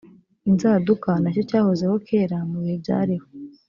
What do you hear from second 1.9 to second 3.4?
kera mu bihe byariho